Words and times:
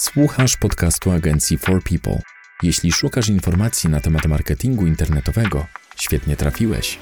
Słuchasz 0.00 0.56
podcastu 0.56 1.10
agencji 1.10 1.58
For 1.58 1.82
People. 1.82 2.22
Jeśli 2.62 2.92
szukasz 2.92 3.28
informacji 3.28 3.90
na 3.90 4.00
temat 4.00 4.26
marketingu 4.26 4.86
internetowego, 4.86 5.66
świetnie 5.96 6.36
trafiłeś. 6.36 6.98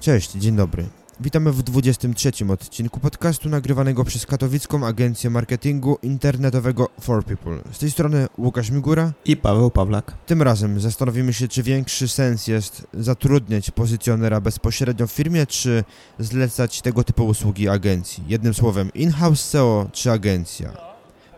Cześć, 0.00 0.32
dzień 0.32 0.56
dobry. 0.56 1.01
Witamy 1.22 1.52
w 1.52 1.62
23 1.62 2.32
odcinku 2.52 3.00
podcastu 3.00 3.48
nagrywanego 3.48 4.04
przez 4.04 4.26
katowicką 4.26 4.86
agencję 4.86 5.30
marketingu 5.30 5.98
internetowego 6.02 6.88
For 7.00 7.24
People. 7.24 7.58
Z 7.72 7.78
tej 7.78 7.90
strony 7.90 8.26
Łukasz 8.38 8.70
Migura 8.70 9.12
i 9.24 9.36
Paweł 9.36 9.70
Pawlak. 9.70 10.14
Tym 10.26 10.42
razem 10.42 10.80
zastanowimy 10.80 11.32
się, 11.32 11.48
czy 11.48 11.62
większy 11.62 12.08
sens 12.08 12.46
jest 12.46 12.86
zatrudniać 12.94 13.70
pozycjonera 13.70 14.40
bezpośrednio 14.40 15.06
w 15.06 15.12
firmie, 15.12 15.46
czy 15.46 15.84
zlecać 16.18 16.82
tego 16.82 17.04
typu 17.04 17.26
usługi 17.26 17.68
agencji. 17.68 18.24
Jednym 18.28 18.54
słowem, 18.54 18.90
in-house 18.94 19.40
SEO 19.40 19.88
czy 19.92 20.10
agencja. 20.10 20.72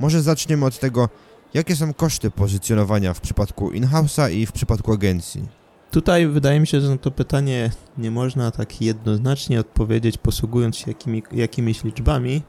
Może 0.00 0.22
zaczniemy 0.22 0.66
od 0.66 0.78
tego, 0.78 1.08
jakie 1.54 1.76
są 1.76 1.94
koszty 1.94 2.30
pozycjonowania 2.30 3.14
w 3.14 3.20
przypadku 3.20 3.70
in-house'a 3.70 4.32
i 4.32 4.46
w 4.46 4.52
przypadku 4.52 4.92
agencji. 4.92 5.63
Tutaj 5.94 6.26
wydaje 6.26 6.60
mi 6.60 6.66
się, 6.66 6.80
że 6.80 6.88
na 6.88 6.98
to 6.98 7.10
pytanie 7.10 7.70
nie 7.98 8.10
można 8.10 8.50
tak 8.50 8.82
jednoznacznie 8.82 9.60
odpowiedzieć, 9.60 10.18
posługując 10.18 10.76
się 10.76 10.84
jakimi, 10.90 11.22
jakimiś 11.32 11.84
liczbami, 11.84 12.42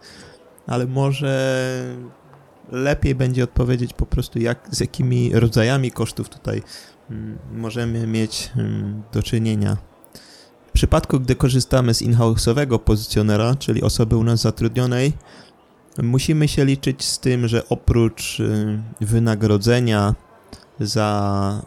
ale 0.68 0.88
może 0.88 1.96
lepiej 2.72 3.16
będzie 3.16 3.44
odpowiedzieć 3.44 3.94
po 3.94 4.06
prostu, 4.06 4.40
jak, 4.40 4.68
z 4.72 4.80
jakimi 4.80 5.32
rodzajami 5.34 5.92
kosztów 5.92 6.30
tutaj 6.30 6.64
mm, 7.10 7.38
możemy 7.52 8.08
mieć 8.08 8.52
mm, 8.56 9.04
do 9.14 9.24
czynienia. 9.24 9.78
W 10.68 10.72
przypadku, 10.72 11.20
gdy 11.20 11.36
korzystamy 11.36 11.94
z 11.94 12.02
in-house'owego 12.02 12.80
pozycjonera, 12.80 13.56
czyli 13.56 13.84
osoby 13.84 14.18
u 14.18 14.24
nas 14.24 14.42
zatrudnionej, 14.42 15.14
musimy 16.04 16.48
się 16.48 16.66
liczyć 16.66 17.04
z 17.04 17.20
tym, 17.20 17.48
że 17.48 17.70
oprócz 17.70 18.40
y, 18.40 18.82
wynagrodzenia 19.02 20.16
za 20.80 21.62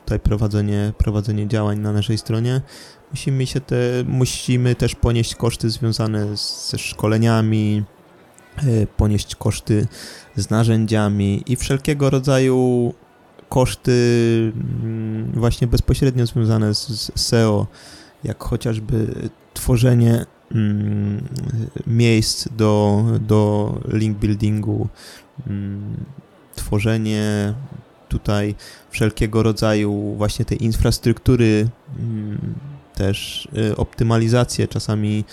tutaj 0.00 0.20
prowadzenie, 0.20 0.92
prowadzenie 0.98 1.48
działań 1.48 1.78
na 1.78 1.92
naszej 1.92 2.18
stronie, 2.18 2.60
musimy, 3.10 3.46
się 3.46 3.60
te, 3.60 3.76
musimy 4.06 4.74
też 4.74 4.94
ponieść 4.94 5.34
koszty 5.34 5.70
związane 5.70 6.36
ze 6.70 6.78
szkoleniami, 6.78 7.84
e, 8.56 8.86
ponieść 8.86 9.34
koszty 9.34 9.86
z 10.36 10.50
narzędziami 10.50 11.42
i 11.46 11.56
wszelkiego 11.56 12.10
rodzaju 12.10 12.94
koszty 13.48 13.92
mm, 14.82 15.32
właśnie 15.32 15.66
bezpośrednio 15.66 16.26
związane 16.26 16.74
z 16.74 17.12
SEO, 17.14 17.66
jak 18.24 18.44
chociażby 18.44 19.28
tworzenie 19.54 20.26
mm, 20.54 21.28
miejsc 21.86 22.48
do, 22.56 23.04
do 23.20 23.72
link 23.88 24.18
buildingu, 24.18 24.88
mm, 25.46 25.96
tworzenie 26.54 27.54
tutaj 28.08 28.54
wszelkiego 28.90 29.42
rodzaju 29.42 30.14
właśnie 30.16 30.44
tej 30.44 30.64
infrastruktury, 30.64 31.68
mm, 31.98 32.54
też 32.94 33.48
y, 33.70 33.76
optymalizację, 33.76 34.68
czasami 34.68 35.24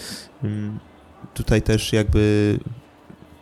mm, 0.43 0.79
tutaj 1.33 1.61
też 1.61 1.93
jakby 1.93 2.59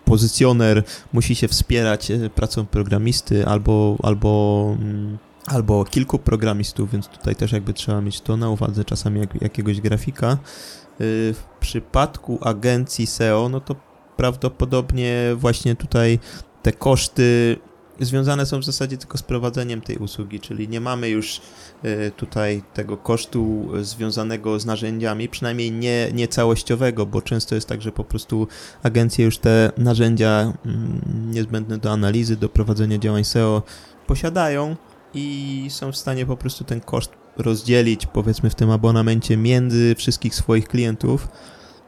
pozycjoner 0.06 0.84
musi 1.14 1.36
się 1.36 1.48
wspierać 1.48 2.12
y, 2.12 2.30
pracą 2.30 2.66
programisty 2.66 3.46
albo, 3.46 3.98
albo, 4.04 4.76
mm, 4.80 5.18
albo 5.46 5.86
kilku 5.86 6.20
programistów, 6.20 6.92
więc 6.92 7.08
tutaj 7.08 7.36
też 7.36 7.52
jakby 7.52 7.74
trzeba 7.74 8.02
mieć 8.02 8.22
to 8.22 8.38
na 8.38 8.50
uwadze, 8.50 8.86
czasami 8.86 9.20
jak, 9.20 9.42
jakiegoś 9.42 9.82
grafika. 9.82 10.34
Y, 10.34 10.38
w 11.34 11.44
przypadku 11.60 12.40
agencji 12.42 13.08
SEO, 13.08 13.50
no 13.50 13.60
to 13.60 13.76
prawdopodobnie 14.18 15.16
właśnie 15.36 15.76
tutaj 15.76 16.20
te 16.62 16.72
koszty 16.72 17.58
związane 18.02 18.46
są 18.46 18.60
w 18.60 18.64
zasadzie 18.64 18.98
tylko 18.98 19.18
z 19.18 19.24
prowadzeniem 19.24 19.82
tej 19.82 19.98
usługi, 19.98 20.40
czyli 20.40 20.70
nie 20.70 20.82
mamy 20.82 21.10
już 21.10 21.42
e, 21.84 22.12
tutaj 22.12 22.62
tego 22.74 22.98
kosztu 22.98 23.70
związanego 23.82 24.60
z 24.60 24.66
narzędziami, 24.66 25.30
przynajmniej 25.30 25.72
nie, 25.72 26.10
nie 26.14 26.28
całościowego, 26.28 27.06
bo 27.06 27.22
często 27.22 27.56
jest 27.56 27.68
tak, 27.68 27.82
że 27.82 27.92
po 27.92 28.04
prostu 28.04 28.48
agencje 28.84 29.26
już 29.26 29.38
te 29.38 29.72
narzędzia 29.78 30.54
mm, 30.66 31.02
niezbędne 31.32 31.78
do 31.78 31.92
analizy, 31.92 32.36
do 32.36 32.50
prowadzenia 32.50 32.98
działań 32.98 33.24
SEO 33.24 33.64
posiadają 34.08 34.76
i 35.14 35.66
są 35.70 35.92
w 35.92 35.98
stanie 35.98 36.26
po 36.26 36.38
prostu 36.38 36.64
ten 36.64 36.82
koszt 36.82 37.12
rozdzielić, 37.38 38.06
powiedzmy, 38.06 38.50
w 38.50 38.56
tym 38.56 38.72
abonamencie 38.72 39.38
między 39.38 39.96
wszystkich 39.96 40.36
swoich 40.36 40.68
klientów. 40.68 41.28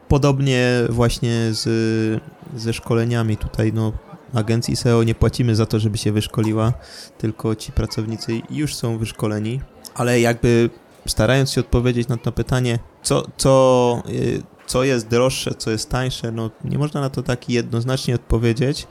Podobnie 0.08 0.68
właśnie 0.88 1.48
z, 1.50 2.22
ze 2.56 2.72
szkoleniami 2.72 3.36
tutaj, 3.36 3.72
no 3.72 3.92
agencji 4.34 4.76
SEO 4.76 5.02
nie 5.02 5.14
płacimy 5.14 5.56
za 5.56 5.66
to, 5.66 5.78
żeby 5.78 5.98
się 5.98 6.12
wyszkoliła, 6.12 6.72
tylko 7.18 7.54
ci 7.54 7.72
pracownicy 7.72 8.40
już 8.50 8.74
są 8.74 8.98
wyszkoleni, 8.98 9.60
ale 9.94 10.20
jakby 10.20 10.70
starając 11.06 11.50
się 11.50 11.60
odpowiedzieć 11.60 12.08
na 12.08 12.16
to 12.16 12.32
pytanie, 12.32 12.78
co, 13.02 13.26
co, 13.36 14.02
y, 14.08 14.42
co 14.66 14.84
jest 14.84 15.08
droższe, 15.08 15.54
co 15.54 15.70
jest 15.70 15.90
tańsze, 15.90 16.32
no 16.32 16.50
nie 16.64 16.78
można 16.78 17.00
na 17.00 17.10
to 17.10 17.22
tak 17.22 17.48
jednoznacznie 17.48 18.14
odpowiedzieć, 18.14 18.86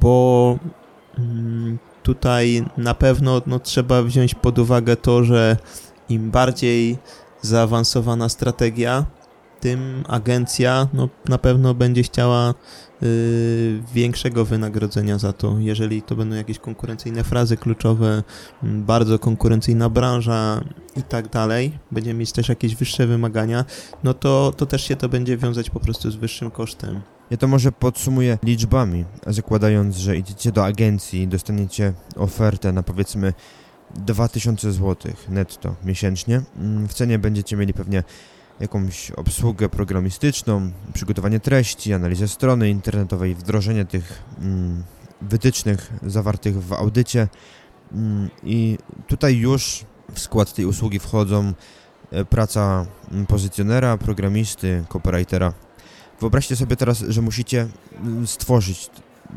bo 0.00 0.58
mm, 1.18 1.78
tutaj 2.02 2.64
na 2.76 2.94
pewno 2.94 3.42
no, 3.46 3.58
trzeba 3.58 4.02
wziąć 4.02 4.34
pod 4.34 4.58
uwagę 4.58 4.96
to, 4.96 5.24
że 5.24 5.56
im 6.08 6.30
bardziej 6.30 6.98
zaawansowana 7.40 8.28
strategia, 8.28 9.06
tym 9.62 10.04
agencja 10.08 10.88
no, 10.92 11.08
na 11.28 11.38
pewno 11.38 11.74
będzie 11.74 12.02
chciała 12.02 12.54
y, 13.02 13.82
większego 13.94 14.44
wynagrodzenia 14.44 15.18
za 15.18 15.32
to. 15.32 15.56
Jeżeli 15.58 16.02
to 16.02 16.16
będą 16.16 16.36
jakieś 16.36 16.58
konkurencyjne 16.58 17.24
frazy 17.24 17.56
kluczowe, 17.56 18.22
bardzo 18.62 19.18
konkurencyjna 19.18 19.88
branża 19.88 20.64
i 20.96 21.02
tak 21.02 21.28
dalej, 21.28 21.78
będziemy 21.90 22.20
mieć 22.20 22.32
też 22.32 22.48
jakieś 22.48 22.76
wyższe 22.76 23.06
wymagania, 23.06 23.64
no 24.04 24.14
to, 24.14 24.52
to 24.56 24.66
też 24.66 24.84
się 24.84 24.96
to 24.96 25.08
będzie 25.08 25.36
wiązać 25.36 25.70
po 25.70 25.80
prostu 25.80 26.10
z 26.10 26.16
wyższym 26.16 26.50
kosztem. 26.50 27.00
Ja 27.30 27.36
to 27.36 27.48
może 27.48 27.72
podsumuję 27.72 28.38
liczbami, 28.42 29.04
zakładając, 29.26 29.96
że 29.96 30.16
idziecie 30.16 30.52
do 30.52 30.64
agencji 30.64 31.22
i 31.22 31.28
dostaniecie 31.28 31.92
ofertę 32.16 32.72
na 32.72 32.82
powiedzmy 32.82 33.32
2000 33.94 34.72
zł 34.72 35.12
netto 35.28 35.74
miesięcznie. 35.84 36.42
Mm, 36.56 36.88
w 36.88 36.94
cenie 36.94 37.18
będziecie 37.18 37.56
mieli 37.56 37.74
pewnie 37.74 38.02
jakąś 38.62 39.10
obsługę 39.10 39.68
programistyczną, 39.68 40.70
przygotowanie 40.94 41.40
treści, 41.40 41.92
analizę 41.92 42.28
strony 42.28 42.70
internetowej, 42.70 43.34
wdrożenie 43.34 43.84
tych 43.84 44.22
mm, 44.38 44.84
wytycznych 45.22 45.92
zawartych 46.02 46.64
w 46.64 46.72
audycie 46.72 47.28
mm, 47.92 48.30
i 48.42 48.78
tutaj 49.06 49.36
już 49.36 49.84
w 50.14 50.20
skład 50.20 50.54
tej 50.54 50.66
usługi 50.66 50.98
wchodzą 50.98 51.52
e, 52.10 52.24
praca 52.24 52.86
mm, 53.12 53.26
pozycjonera, 53.26 53.98
programisty, 53.98 54.84
copywritera. 54.88 55.52
Wyobraźcie 56.20 56.56
sobie 56.56 56.76
teraz, 56.76 56.98
że 56.98 57.22
musicie 57.22 57.68
stworzyć 58.26 58.90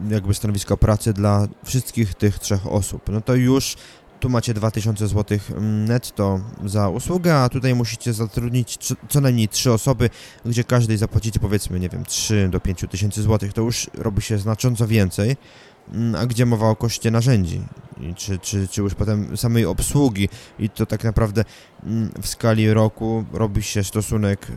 jakby 0.10 0.34
stanowisko 0.34 0.78
pracy 0.78 1.14
dla 1.14 1.48
wszystkich 1.64 2.14
tych 2.14 2.40
trzech 2.40 2.68
osób. 2.68 3.02
No 3.10 3.22
to 3.22 3.36
już 3.36 3.76
tu 4.20 4.30
macie 4.30 4.54
2000 4.54 5.08
zł 5.08 5.38
mm, 5.52 5.86
netto 5.86 6.40
za 6.66 6.90
usługę, 6.90 7.36
a 7.36 7.50
tutaj 7.50 7.76
musicie 7.76 8.14
zatrudnić 8.14 8.78
co 9.10 9.22
najmniej 9.22 9.50
3 9.50 9.72
osoby, 9.72 10.10
gdzie 10.46 10.64
każdej 10.64 10.98
zapłacicie 10.98 11.40
powiedzmy, 11.40 11.80
nie 11.80 11.90
wiem, 11.90 12.06
3 12.06 12.50
do 12.52 12.60
5 12.60 12.86
tysięcy 12.92 13.22
złotych, 13.22 13.54
to 13.54 13.62
już 13.62 13.90
robi 13.94 14.22
się 14.22 14.38
znacząco 14.38 14.88
więcej, 14.88 15.36
mm, 15.94 16.16
a 16.16 16.26
gdzie 16.26 16.46
mowa 16.46 16.70
o 16.70 16.76
koszcie 16.76 17.12
narzędzi, 17.12 17.62
czy, 18.16 18.40
czy, 18.40 18.68
czy 18.68 18.82
już 18.82 18.96
potem 18.96 19.38
samej 19.38 19.66
obsługi? 19.66 20.30
I 20.60 20.70
to 20.70 20.86
tak 20.86 21.04
naprawdę 21.04 21.46
mm, 21.84 22.12
w 22.22 22.28
skali 22.28 22.74
roku 22.74 23.26
robi 23.34 23.64
się 23.64 23.84
stosunek 23.84 24.48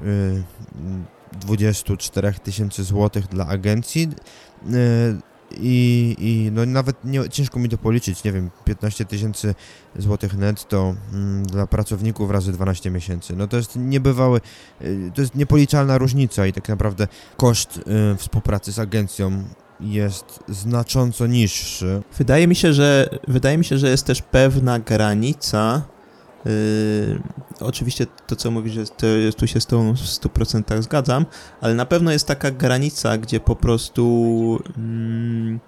24 1.33 2.35
tysięcy 2.35 2.85
złotych 2.85 3.27
dla 3.27 3.47
agencji, 3.47 4.09
y, 4.67 5.28
i, 5.57 6.17
i 6.19 6.51
no 6.53 6.67
nawet 6.67 7.05
nie, 7.05 7.29
ciężko 7.29 7.59
mi 7.59 7.69
to 7.69 7.79
policzyć, 7.79 8.25
nie 8.25 8.33
wiem, 8.33 8.51
15 8.65 9.05
tysięcy 9.05 9.55
złotych 9.97 10.37
netto 10.37 10.95
mm, 11.13 11.47
dla 11.47 11.67
pracowników 11.67 12.31
razy 12.31 12.53
12 12.53 12.91
miesięcy. 12.91 13.37
No 13.37 13.47
to 13.47 13.57
jest 13.57 13.77
niebywały, 13.77 14.41
y, 14.83 15.13
to 15.15 15.21
jest 15.21 15.35
niepoliczalna 15.35 15.99
różnica 15.99 16.47
i 16.47 16.53
tak 16.53 16.69
naprawdę 16.69 17.09
koszt 17.37 17.79
y, 17.79 18.17
współpracy 18.17 18.73
z 18.73 18.79
agencją 18.79 19.45
jest 19.81 20.41
znacząco 20.49 21.27
niższy. 21.27 22.03
Wydaje 22.19 22.47
mi 22.47 22.55
się, 22.57 22.73
że 22.73 23.09
wydaje 23.29 23.59
mi 23.59 23.65
się, 23.65 23.79
że 23.79 23.91
jest 23.91 24.07
też 24.07 24.23
pewna 24.23 24.79
granica 24.79 25.83
Yy, 26.45 27.21
oczywiście 27.61 28.07
to, 28.27 28.37
co 28.37 28.51
mówisz, 28.51 28.75
to, 28.97 29.07
tu 29.37 29.47
się 29.47 29.61
z 29.61 29.67
tą 29.67 29.95
w 29.95 29.99
100% 29.99 30.83
zgadzam, 30.83 31.27
ale 31.61 31.75
na 31.75 31.87
pewno 31.87 32.13
jest 32.13 32.27
taka 32.27 32.51
granica, 32.51 33.19
gdzie 33.19 33.41
po 33.41 33.57
prostu 33.57 34.59
mm, 34.79 35.61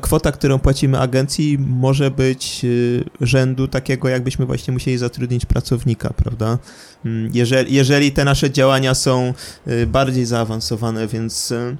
kwota, 0.00 0.32
którą 0.32 0.58
płacimy 0.58 0.98
agencji, 0.98 1.58
może 1.58 2.10
być 2.10 2.60
y, 2.64 3.04
rzędu 3.20 3.68
takiego, 3.68 4.08
jakbyśmy 4.08 4.46
właśnie 4.46 4.72
musieli 4.72 4.98
zatrudnić 4.98 5.46
pracownika, 5.46 6.12
prawda? 6.16 6.58
Mm, 7.04 7.30
jeżeli, 7.34 7.74
jeżeli 7.74 8.12
te 8.12 8.24
nasze 8.24 8.50
działania 8.50 8.94
są 8.94 9.34
y, 9.68 9.86
bardziej 9.86 10.24
zaawansowane, 10.24 11.06
więc 11.06 11.50
y, 11.50 11.76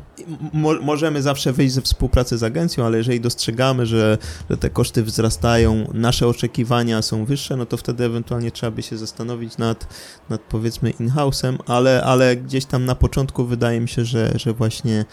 mo 0.53 0.75
możemy 0.75 1.23
zawsze 1.23 1.53
wyjść 1.53 1.75
ze 1.75 1.83
współpracy 1.83 2.39
z 2.39 2.43
agencją, 2.43 2.87
ale 2.87 2.99
jeżeli 2.99 3.21
dostrzegamy, 3.21 3.87
że, 3.87 4.19
że 4.51 4.57
te 4.57 4.71
koszty 4.71 5.03
wzrastają, 5.03 5.91
nasze 5.95 6.27
oczekiwania 6.27 7.03
są 7.03 7.25
wyższe, 7.25 7.57
no 7.57 7.67
to 7.67 7.77
wtedy 7.77 8.05
ewentualnie 8.05 8.51
trzeba 8.51 8.71
by 8.71 8.83
się 8.83 8.99
zastanowić 8.99 9.59
nad, 9.59 9.87
nad 10.31 10.41
powiedzmy 10.41 10.91
in-house'em, 10.91 11.59
ale, 11.67 12.05
ale 12.05 12.37
gdzieś 12.37 12.65
tam 12.65 12.85
na 12.85 12.95
początku 12.95 13.45
wydaje 13.45 13.81
mi 13.81 13.89
się, 13.89 14.05
że, 14.05 14.33
że 14.35 14.53
właśnie 14.53 15.05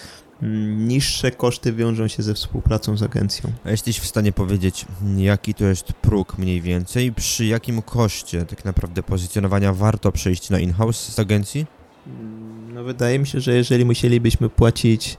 niższe 0.78 1.32
koszty 1.32 1.74
wiążą 1.74 2.08
się 2.08 2.24
ze 2.24 2.34
współpracą 2.34 2.98
z 2.98 3.04
agencją. 3.04 3.52
A 3.64 3.72
jesteś 3.72 4.00
w 4.00 4.06
stanie 4.06 4.32
powiedzieć, 4.32 4.86
jaki 5.18 5.54
to 5.54 5.66
jest 5.66 5.94
próg 5.94 6.38
mniej 6.38 6.62
więcej, 6.62 7.14
przy 7.14 7.46
jakim 7.46 7.82
koszcie 7.82 8.46
tak 8.46 8.66
naprawdę 8.66 9.04
pozycjonowania 9.04 9.74
warto 9.74 10.12
przejść 10.12 10.50
na 10.50 10.60
in-house 10.60 11.14
z 11.14 11.20
agencji? 11.20 11.66
Mm, 12.08 12.74
no 12.74 12.84
wydaje 12.84 13.20
mi 13.20 13.28
się, 13.28 13.40
że 13.40 13.56
jeżeli 13.56 13.86
musielibyśmy 13.86 14.50
płacić 14.50 15.18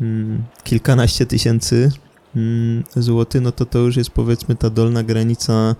mm, 0.00 0.44
kilkanaście 0.64 1.26
tysięcy 1.26 1.90
mm, 2.36 2.84
złotych, 2.96 3.42
no 3.42 3.52
to 3.52 3.66
to 3.66 3.78
już 3.78 3.96
jest 3.96 4.10
powiedzmy 4.10 4.56
ta 4.56 4.70
dolna 4.70 5.02
granica 5.02 5.74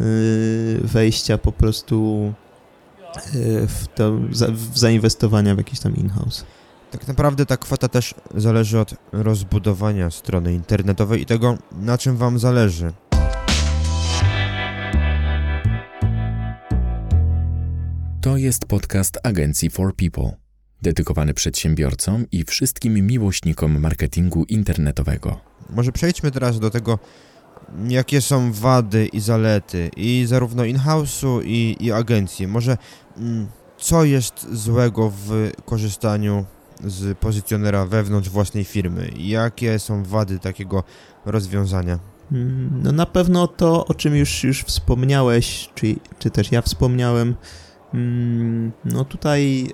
y, 0.00 0.80
wejścia 0.84 1.38
po 1.38 1.52
prostu 1.52 2.32
y, 3.34 3.66
w, 3.66 3.86
to, 3.94 4.12
w 4.52 4.78
zainwestowania 4.78 5.54
w 5.54 5.58
jakiś 5.58 5.80
tam 5.80 5.96
in-house. 5.96 6.44
Tak 6.90 7.08
naprawdę 7.08 7.46
ta 7.46 7.56
kwota 7.56 7.88
też 7.88 8.14
zależy 8.34 8.78
od 8.78 8.94
rozbudowania 9.12 10.10
strony 10.10 10.54
internetowej 10.54 11.22
i 11.22 11.26
tego, 11.26 11.58
na 11.72 11.98
czym 11.98 12.16
Wam 12.16 12.38
zależy. 12.38 12.92
To 18.20 18.36
jest 18.36 18.64
podcast 18.66 19.18
Agencji 19.22 19.70
for 19.70 19.94
People, 19.96 20.32
dedykowany 20.82 21.34
przedsiębiorcom 21.34 22.24
i 22.32 22.44
wszystkim 22.44 23.06
miłośnikom 23.06 23.80
marketingu 23.80 24.44
internetowego. 24.44 25.40
Może 25.70 25.92
przejdźmy 25.92 26.30
teraz 26.30 26.60
do 26.60 26.70
tego, 26.70 26.98
jakie 27.88 28.20
są 28.20 28.52
wady 28.52 29.06
i 29.06 29.20
zalety 29.20 29.90
i 29.96 30.24
zarówno 30.26 30.64
in-house'u 30.64 31.42
i, 31.44 31.76
i 31.80 31.92
agencji. 31.92 32.46
Może 32.46 32.76
mm, 33.16 33.48
co 33.78 34.04
jest 34.04 34.46
złego 34.52 35.10
w 35.10 35.50
korzystaniu 35.64 36.44
z 36.84 37.18
pozycjonera 37.18 37.86
wewnątrz 37.86 38.28
własnej 38.28 38.64
firmy? 38.64 39.10
Jakie 39.16 39.78
są 39.78 40.04
wady 40.04 40.38
takiego 40.38 40.84
rozwiązania? 41.26 41.98
Mm, 42.32 42.80
no 42.82 42.92
na 42.92 43.06
pewno 43.06 43.46
to, 43.46 43.86
o 43.86 43.94
czym 43.94 44.16
już, 44.16 44.44
już 44.44 44.62
wspomniałeś, 44.62 45.70
czy, 45.74 45.96
czy 46.18 46.30
też 46.30 46.52
ja 46.52 46.62
wspomniałem, 46.62 47.36
mm, 47.94 48.72
no 48.84 49.04
tutaj 49.04 49.70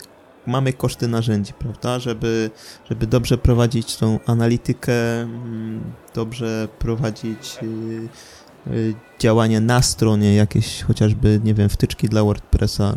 mamy 0.46 0.72
koszty 0.72 1.08
narzędzi, 1.08 1.52
prawda, 1.52 1.98
żeby, 1.98 2.50
żeby 2.88 3.06
dobrze 3.06 3.38
prowadzić 3.38 3.96
tą 3.96 4.18
analitykę, 4.26 5.20
mm, 5.20 5.92
dobrze 6.14 6.68
prowadzić 6.78 7.58
y, 7.62 8.72
y, 8.72 8.94
działanie 9.18 9.60
na 9.60 9.82
stronie, 9.82 10.34
jakieś 10.34 10.82
chociażby, 10.82 11.40
nie 11.44 11.54
wiem, 11.54 11.68
wtyczki 11.68 12.08
dla 12.08 12.24
WordPressa, 12.24 12.94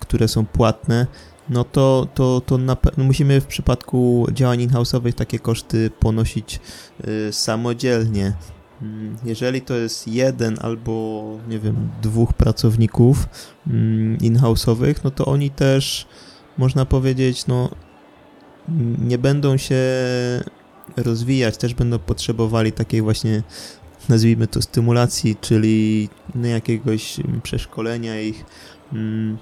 które 0.00 0.28
są 0.28 0.46
płatne, 0.46 1.06
no 1.48 1.64
to, 1.64 2.08
to, 2.14 2.42
to 2.46 2.58
na, 2.58 2.76
no 2.96 3.04
musimy 3.04 3.40
w 3.40 3.46
przypadku 3.46 4.26
działań 4.32 4.60
in-house'owych 4.60 5.12
takie 5.12 5.38
koszty 5.38 5.90
ponosić 6.00 6.60
y, 7.08 7.32
samodzielnie. 7.32 8.32
Mm, 8.82 9.16
jeżeli 9.24 9.60
to 9.60 9.74
jest 9.74 10.08
jeden 10.08 10.56
albo, 10.60 11.24
nie 11.48 11.58
wiem, 11.58 11.88
dwóch 12.02 12.32
pracowników 12.32 13.28
y, 13.66 13.70
in-house'owych, 14.20 14.94
no 15.04 15.10
to 15.10 15.24
oni 15.24 15.50
też, 15.50 16.06
można 16.58 16.84
powiedzieć, 16.84 17.46
no 17.46 17.70
nie 18.98 19.18
będą 19.18 19.56
się 19.56 19.82
rozwijać, 20.96 21.56
też 21.56 21.74
będą 21.74 21.98
potrzebowali 21.98 22.72
takiej 22.72 23.02
właśnie, 23.02 23.42
nazwijmy 24.08 24.46
to, 24.46 24.62
stymulacji, 24.62 25.36
czyli 25.40 26.08
no, 26.34 26.48
jakiegoś 26.48 27.16
przeszkolenia 27.42 28.20
ich, 28.20 28.44
mm, 28.92 29.38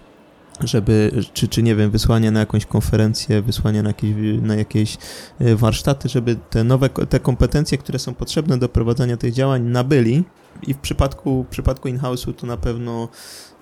żeby, 0.60 1.12
czy, 1.32 1.48
czy 1.48 1.62
nie 1.62 1.76
wiem, 1.76 1.90
wysłanie 1.90 2.30
na 2.30 2.40
jakąś 2.40 2.66
konferencję, 2.66 3.42
wysłanie 3.42 3.82
na 3.82 3.88
jakieś, 3.88 4.14
na 4.42 4.54
jakieś 4.54 4.98
e, 5.38 5.56
warsztaty, 5.56 6.08
żeby 6.08 6.36
te 6.50 6.64
nowe, 6.64 6.88
te 6.88 7.20
kompetencje, 7.20 7.78
które 7.78 7.98
są 7.98 8.14
potrzebne 8.14 8.58
do 8.58 8.68
prowadzenia 8.68 9.16
tych 9.16 9.32
działań 9.32 9.62
nabyli 9.62 10.24
i 10.66 10.74
w 10.74 10.78
przypadku, 10.78 11.44
w 11.44 11.48
przypadku 11.48 11.88
in-house'u 11.88 12.34
to 12.34 12.46
na 12.46 12.56
pewno 12.56 13.08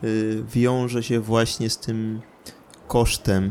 y, 0.04 0.42
wiąże 0.54 1.02
się 1.02 1.20
właśnie 1.20 1.70
z 1.70 1.78
tym 1.78 2.20
kosztem. 2.88 3.50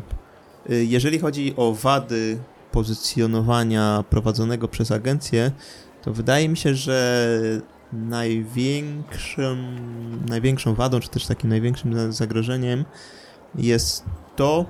Y, 0.70 0.86
jeżeli 0.86 1.20
chodzi 1.20 1.54
o 1.58 1.74
wady 1.74 2.38
pozycjonowania 2.72 4.04
prowadzonego 4.10 4.68
przez 4.68 4.92
agencję, 4.92 5.52
to 6.02 6.14
wydaje 6.14 6.50
mi 6.50 6.58
się, 6.58 6.76
że 6.76 7.28
największą, 7.94 9.56
największą 10.30 10.76
wadą, 10.76 11.00
czy 11.00 11.10
też 11.10 11.26
takim 11.26 11.50
największym 11.50 12.14
zagrożeniem 12.14 12.86
jest 13.56 14.06
to, 14.36 14.66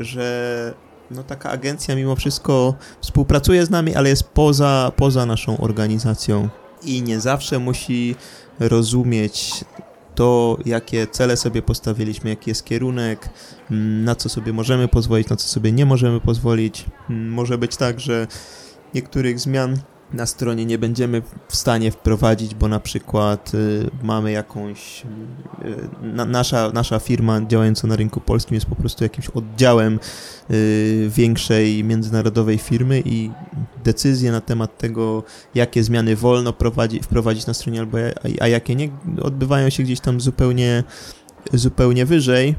że 0.00 0.74
no 1.10 1.22
taka 1.22 1.50
agencja 1.50 1.96
mimo 1.96 2.16
wszystko 2.16 2.74
współpracuje 3.00 3.66
z 3.66 3.70
nami, 3.70 3.94
ale 3.94 4.08
jest 4.08 4.24
poza, 4.24 4.92
poza 4.96 5.26
naszą 5.26 5.58
organizacją 5.58 6.48
i 6.82 7.02
nie 7.02 7.20
zawsze 7.20 7.58
musi 7.58 8.16
rozumieć 8.60 9.64
to, 10.14 10.58
jakie 10.64 11.06
cele 11.06 11.36
sobie 11.36 11.62
postawiliśmy, 11.62 12.30
jaki 12.30 12.50
jest 12.50 12.64
kierunek, 12.64 13.28
mm, 13.70 14.04
na 14.04 14.14
co 14.14 14.28
sobie 14.28 14.52
możemy 14.52 14.88
pozwolić, 14.88 15.28
na 15.28 15.36
co 15.36 15.48
sobie 15.48 15.72
nie 15.72 15.86
możemy 15.86 16.20
pozwolić. 16.20 16.84
Mm, 17.10 17.32
może 17.32 17.58
być 17.58 17.76
tak, 17.76 18.00
że 18.00 18.26
niektórych 18.94 19.40
zmian 19.40 19.76
na 20.12 20.26
stronie 20.26 20.66
nie 20.66 20.78
będziemy 20.78 21.22
w 21.48 21.56
stanie 21.56 21.90
wprowadzić, 21.90 22.54
bo 22.54 22.68
na 22.68 22.80
przykład 22.80 23.54
y, 23.54 23.90
mamy 24.02 24.32
jakąś. 24.32 25.02
Y, 25.02 25.06
na, 26.02 26.24
nasza, 26.24 26.70
nasza 26.74 26.98
firma 26.98 27.40
działająca 27.46 27.86
na 27.86 27.96
rynku 27.96 28.20
polskim 28.20 28.54
jest 28.54 28.66
po 28.66 28.76
prostu 28.76 29.04
jakimś 29.04 29.28
oddziałem 29.28 30.00
y, 30.50 31.10
większej 31.10 31.84
międzynarodowej 31.84 32.58
firmy 32.58 33.02
i 33.04 33.30
decyzje 33.84 34.32
na 34.32 34.40
temat 34.40 34.78
tego, 34.78 35.22
jakie 35.54 35.82
zmiany 35.82 36.16
wolno 36.16 36.52
prowadzi, 36.52 37.02
wprowadzić 37.02 37.46
na 37.46 37.54
stronie, 37.54 37.80
albo 37.80 37.98
a, 37.98 38.44
a 38.44 38.48
jakie 38.48 38.74
nie, 38.74 38.88
odbywają 39.22 39.70
się 39.70 39.82
gdzieś 39.82 40.00
tam 40.00 40.20
zupełnie, 40.20 40.84
zupełnie 41.52 42.06
wyżej. 42.06 42.54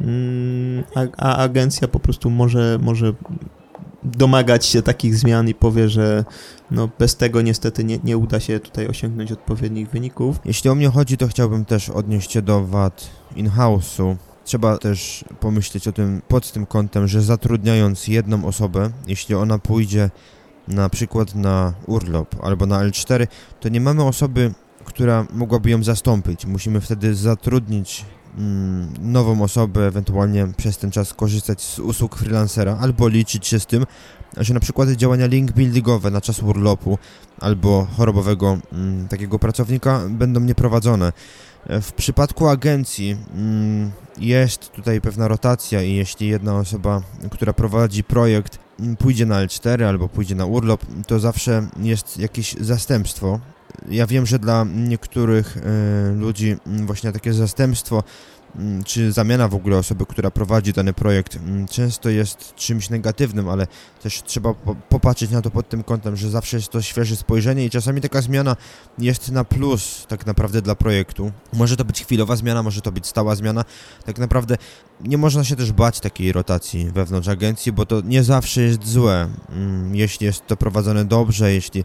Mm, 0.00 0.84
a, 0.94 1.00
a 1.16 1.36
agencja 1.36 1.88
po 1.88 2.00
prostu 2.00 2.30
może, 2.30 2.78
może 2.82 3.12
domagać 4.16 4.66
się 4.66 4.82
takich 4.82 5.16
zmian 5.16 5.48
i 5.48 5.54
powie, 5.54 5.88
że 5.88 6.24
no 6.70 6.88
bez 6.98 7.16
tego 7.16 7.42
niestety 7.42 7.84
nie, 7.84 7.98
nie 8.04 8.18
uda 8.18 8.40
się 8.40 8.60
tutaj 8.60 8.86
osiągnąć 8.86 9.32
odpowiednich 9.32 9.90
wyników. 9.90 10.40
Jeśli 10.44 10.70
o 10.70 10.74
mnie 10.74 10.88
chodzi, 10.88 11.16
to 11.16 11.28
chciałbym 11.28 11.64
też 11.64 11.90
odnieść 11.90 12.32
się 12.32 12.42
do 12.42 12.66
wad 12.66 13.10
in-house'u. 13.36 14.16
Trzeba 14.44 14.78
też 14.78 15.24
pomyśleć 15.40 15.88
o 15.88 15.92
tym 15.92 16.22
pod 16.28 16.52
tym 16.52 16.66
kątem, 16.66 17.08
że 17.08 17.22
zatrudniając 17.22 18.08
jedną 18.08 18.44
osobę, 18.44 18.90
jeśli 19.06 19.34
ona 19.34 19.58
pójdzie 19.58 20.10
na 20.68 20.88
przykład 20.88 21.34
na 21.34 21.74
urlop 21.86 22.36
albo 22.42 22.66
na 22.66 22.84
L4, 22.84 23.26
to 23.60 23.68
nie 23.68 23.80
mamy 23.80 24.04
osoby, 24.04 24.54
która 24.84 25.26
mogłaby 25.32 25.70
ją 25.70 25.84
zastąpić. 25.84 26.46
Musimy 26.46 26.80
wtedy 26.80 27.14
zatrudnić 27.14 28.04
nową 29.00 29.42
osobę, 29.42 29.86
ewentualnie 29.86 30.48
przez 30.56 30.78
ten 30.78 30.90
czas 30.90 31.14
korzystać 31.14 31.62
z 31.62 31.78
usług 31.78 32.16
freelancera, 32.16 32.78
albo 32.80 33.08
liczyć 33.08 33.46
się 33.46 33.60
z 33.60 33.66
tym, 33.66 33.86
że 34.36 34.54
na 34.54 34.60
przykład 34.60 34.90
działania 34.90 35.26
link 35.26 35.52
buildingowe 35.52 36.10
na 36.10 36.20
czas 36.20 36.42
urlopu 36.42 36.98
albo 37.40 37.86
chorobowego 37.96 38.58
mm, 38.72 39.08
takiego 39.08 39.38
pracownika 39.38 40.00
będą 40.08 40.40
nieprowadzone. 40.40 41.12
W 41.68 41.92
przypadku 41.92 42.48
agencji 42.48 43.16
mm, 43.34 43.90
jest 44.18 44.72
tutaj 44.72 45.00
pewna 45.00 45.28
rotacja 45.28 45.82
i 45.82 45.94
jeśli 45.94 46.28
jedna 46.28 46.56
osoba, 46.56 47.02
która 47.30 47.52
prowadzi 47.52 48.04
projekt 48.04 48.58
mm, 48.80 48.96
pójdzie 48.96 49.26
na 49.26 49.46
L4 49.46 49.84
albo 49.84 50.08
pójdzie 50.08 50.34
na 50.34 50.46
urlop, 50.46 50.84
to 51.06 51.18
zawsze 51.18 51.66
jest 51.76 52.18
jakieś 52.18 52.54
zastępstwo. 52.60 53.40
Ja 53.88 54.06
wiem, 54.06 54.26
że 54.26 54.38
dla 54.38 54.66
niektórych 54.74 55.56
y, 55.56 55.60
ludzi 56.14 56.56
właśnie 56.66 57.12
takie 57.12 57.32
zastępstwo 57.32 58.02
czy 58.86 59.12
zamiana 59.12 59.48
w 59.48 59.54
ogóle 59.54 59.76
osoby, 59.76 60.06
która 60.06 60.30
prowadzi 60.30 60.72
dany 60.72 60.92
projekt, 60.92 61.38
często 61.70 62.10
jest 62.10 62.54
czymś 62.54 62.90
negatywnym, 62.90 63.48
ale 63.48 63.66
też 64.02 64.22
trzeba 64.22 64.54
popatrzeć 64.88 65.30
na 65.30 65.42
to 65.42 65.50
pod 65.50 65.68
tym 65.68 65.82
kątem, 65.82 66.16
że 66.16 66.30
zawsze 66.30 66.56
jest 66.56 66.68
to 66.68 66.82
świeże 66.82 67.16
spojrzenie 67.16 67.64
i 67.64 67.70
czasami 67.70 68.00
taka 68.00 68.22
zmiana 68.22 68.56
jest 68.98 69.30
na 69.30 69.44
plus 69.44 70.06
tak 70.08 70.26
naprawdę 70.26 70.62
dla 70.62 70.74
projektu. 70.74 71.32
Może 71.52 71.76
to 71.76 71.84
być 71.84 72.02
chwilowa 72.02 72.36
zmiana, 72.36 72.62
może 72.62 72.80
to 72.80 72.92
być 72.92 73.06
stała 73.06 73.34
zmiana. 73.34 73.64
Tak 74.04 74.18
naprawdę 74.18 74.56
nie 75.00 75.18
można 75.18 75.44
się 75.44 75.56
też 75.56 75.72
bać 75.72 76.00
takiej 76.00 76.32
rotacji 76.32 76.90
wewnątrz 76.90 77.28
agencji, 77.28 77.72
bo 77.72 77.86
to 77.86 78.00
nie 78.00 78.24
zawsze 78.24 78.62
jest 78.62 78.88
złe. 78.88 79.28
Jeśli 79.92 80.26
jest 80.26 80.46
to 80.46 80.56
prowadzone 80.56 81.04
dobrze, 81.04 81.52
jeśli 81.52 81.84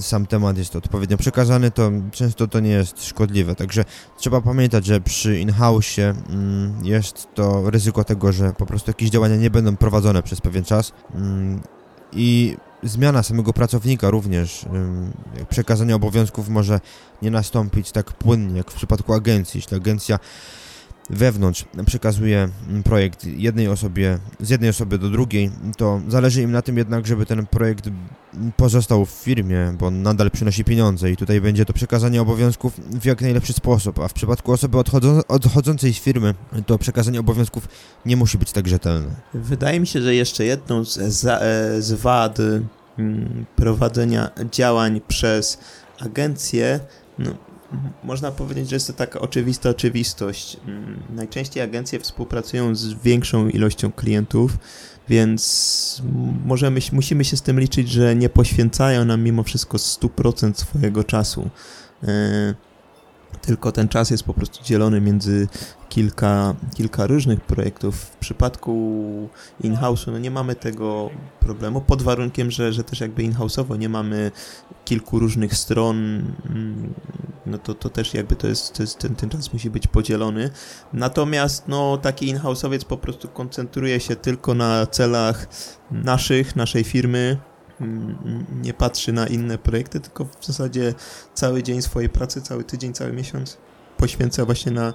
sam 0.00 0.26
temat 0.26 0.58
jest 0.58 0.76
odpowiednio 0.76 1.16
przekazany, 1.16 1.70
to 1.70 1.90
często 2.12 2.48
to 2.48 2.60
nie 2.60 2.70
jest 2.70 3.04
szkodliwe. 3.04 3.54
Także 3.54 3.84
trzeba 4.16 4.40
pamiętać, 4.40 4.86
że 4.86 5.00
przy 5.00 5.40
in-house 5.40 5.98
mm, 5.98 6.84
jest 6.84 7.28
to 7.34 7.70
ryzyko 7.70 8.04
tego, 8.04 8.32
że 8.32 8.52
po 8.52 8.66
prostu 8.66 8.90
jakieś 8.90 9.10
działania 9.10 9.36
nie 9.36 9.50
będą 9.50 9.76
prowadzone 9.76 10.22
przez 10.22 10.40
pewien 10.40 10.64
czas 10.64 10.92
mm, 11.14 11.60
i 12.12 12.56
zmiana 12.82 13.22
samego 13.22 13.52
pracownika 13.52 14.10
również, 14.10 14.66
przekazanie 15.48 15.96
obowiązków 15.96 16.48
może 16.48 16.80
nie 17.22 17.30
nastąpić 17.30 17.92
tak 17.92 18.12
płynnie 18.12 18.56
jak 18.56 18.70
w 18.70 18.74
przypadku 18.74 19.12
agencji. 19.14 19.58
Jeśli 19.58 19.76
agencja 19.76 20.18
wewnątrz 21.10 21.64
przekazuje 21.86 22.48
projekt 22.84 23.24
jednej 23.24 23.68
osobie, 23.68 24.18
z 24.40 24.50
jednej 24.50 24.70
osoby 24.70 24.98
do 24.98 25.10
drugiej, 25.10 25.50
to 25.76 26.00
zależy 26.08 26.42
im 26.42 26.52
na 26.52 26.62
tym 26.62 26.78
jednak, 26.78 27.06
żeby 27.06 27.26
ten 27.26 27.46
projekt 27.46 27.90
pozostał 28.56 29.06
w 29.06 29.10
firmie, 29.10 29.74
bo 29.78 29.90
nadal 29.90 30.30
przynosi 30.30 30.64
pieniądze 30.64 31.10
i 31.10 31.16
tutaj 31.16 31.40
będzie 31.40 31.64
to 31.64 31.72
przekazanie 31.72 32.22
obowiązków 32.22 32.80
w 33.00 33.04
jak 33.04 33.20
najlepszy 33.20 33.52
sposób, 33.52 33.98
a 33.98 34.08
w 34.08 34.12
przypadku 34.12 34.52
osoby 34.52 34.78
odchodzą, 34.78 35.20
odchodzącej 35.28 35.94
z 35.94 35.98
firmy, 35.98 36.34
to 36.66 36.78
przekazanie 36.78 37.20
obowiązków 37.20 37.68
nie 38.06 38.16
musi 38.16 38.38
być 38.38 38.52
tak 38.52 38.68
rzetelne. 38.68 39.08
Wydaje 39.34 39.80
mi 39.80 39.86
się, 39.86 40.02
że 40.02 40.14
jeszcze 40.14 40.44
jedną 40.44 40.84
z, 40.84 40.94
z, 40.94 41.42
z 41.84 41.92
wad 41.92 42.38
mm, 42.98 43.46
prowadzenia 43.56 44.30
działań 44.52 45.00
przez 45.08 45.58
agencję 46.00 46.80
no, 47.18 47.30
można 48.04 48.30
powiedzieć, 48.30 48.68
że 48.68 48.76
jest 48.76 48.86
to 48.86 48.92
taka 48.92 49.20
oczywista 49.20 49.70
oczywistość. 49.70 50.56
Mm, 50.66 51.02
najczęściej 51.10 51.62
agencje 51.62 52.00
współpracują 52.00 52.74
z 52.74 52.94
większą 52.94 53.48
ilością 53.48 53.92
klientów, 53.92 54.58
więc 55.08 56.02
możemy, 56.44 56.80
musimy 56.92 57.24
się 57.24 57.36
z 57.36 57.42
tym 57.42 57.60
liczyć, 57.60 57.90
że 57.90 58.16
nie 58.16 58.28
poświęcają 58.28 59.04
nam 59.04 59.22
mimo 59.22 59.42
wszystko 59.42 59.76
100% 59.76 60.54
swojego 60.54 61.04
czasu. 61.04 61.50
E, 62.04 62.54
tylko 63.48 63.72
ten 63.72 63.88
czas 63.88 64.10
jest 64.10 64.24
po 64.24 64.34
prostu 64.34 64.64
dzielony 64.64 65.00
między 65.00 65.48
kilka, 65.88 66.54
kilka 66.74 67.06
różnych 67.06 67.40
projektów. 67.40 67.96
W 67.96 68.16
przypadku 68.16 69.28
in-house'u 69.60 70.12
no 70.12 70.18
nie 70.18 70.30
mamy 70.30 70.54
tego 70.54 71.10
problemu, 71.40 71.80
pod 71.80 72.02
warunkiem, 72.02 72.50
że, 72.50 72.72
że 72.72 72.84
też 72.84 73.00
jakby 73.00 73.22
in-house'owo 73.22 73.78
nie 73.78 73.88
mamy 73.88 74.30
kilku 74.84 75.18
różnych 75.18 75.54
stron, 75.54 75.96
mm, 75.96 76.94
no 77.46 77.58
to, 77.58 77.74
to 77.74 77.90
też 77.90 78.14
jakby 78.14 78.36
to 78.36 78.46
jest, 78.46 78.72
to 78.72 78.82
jest 78.82 78.98
ten, 78.98 79.16
ten 79.16 79.30
czas 79.30 79.52
musi 79.52 79.70
być 79.70 79.86
podzielony. 79.86 80.50
Natomiast 80.92 81.68
no 81.68 81.98
taki 81.98 82.28
in-house'owiec 82.28 82.84
po 82.84 82.96
prostu 82.96 83.28
koncentruje 83.28 84.00
się 84.00 84.16
tylko 84.16 84.54
na 84.54 84.86
celach 84.86 85.48
naszych, 85.90 86.56
naszej 86.56 86.84
firmy, 86.84 87.38
nie 88.62 88.74
patrzy 88.74 89.12
na 89.12 89.26
inne 89.26 89.58
projekty, 89.58 90.00
tylko 90.00 90.24
w 90.24 90.46
zasadzie 90.46 90.94
cały 91.34 91.62
dzień 91.62 91.82
swojej 91.82 92.08
pracy, 92.08 92.42
cały 92.42 92.64
tydzień, 92.64 92.92
cały 92.92 93.12
miesiąc 93.12 93.58
poświęca 93.96 94.44
właśnie 94.44 94.72
na 94.72 94.94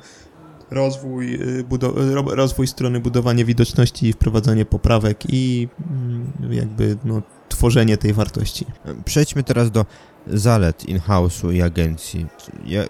rozwój, 0.72 1.36
y, 1.36 1.66
rozwój 2.26 2.68
strony, 2.68 3.00
budowanie 3.00 3.46
widoczności 3.46 4.08
i 4.08 4.14
wprowadzanie 4.14 4.66
poprawek 4.66 5.24
i 5.30 5.68
mm, 5.92 6.54
jakby 6.54 6.98
no, 7.04 7.22
tworzenie 7.54 7.98
tej 7.98 8.14
wartości. 8.14 8.66
Przejdźmy 9.06 9.44
teraz 9.44 9.72
do 9.72 9.86
zalet 10.28 10.86
in-house'u 10.86 11.54
i 11.54 11.62
agencji. 11.62 12.26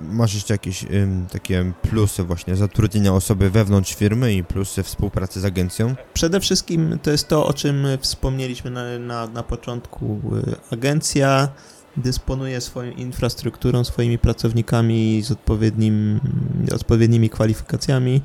Masz 0.04 0.34
jeszcze 0.34 0.54
jakieś 0.54 0.84
ym, 0.84 1.26
takie 1.32 1.74
plusy 1.82 2.24
właśnie 2.24 2.56
zatrudnienia 2.56 3.14
osoby 3.14 3.50
wewnątrz 3.50 3.96
firmy 3.96 4.34
i 4.34 4.44
plusy 4.44 4.84
współpracy 4.84 5.42
z 5.42 5.46
agencją? 5.46 5.96
Przede 6.14 6.40
wszystkim 6.40 7.00
to 7.02 7.12
jest 7.12 7.28
to, 7.28 7.48
o 7.48 7.54
czym 7.54 7.88
wspomnieliśmy 8.00 8.72
na, 8.72 9.00
na, 9.00 9.28
na 9.28 9.44
początku. 9.44 10.22
Agencja 10.72 11.50
dysponuje 11.98 12.62
swoją 12.62 12.92
infrastrukturą, 12.92 13.84
swoimi 13.84 14.18
pracownikami 14.18 15.22
z 15.22 15.32
odpowiednim, 15.32 16.20
odpowiednimi 16.76 17.30
kwalifikacjami, 17.30 18.22